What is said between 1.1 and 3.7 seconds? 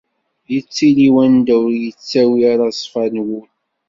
wanda ur d-yettawi ara ṣṣfa n wul.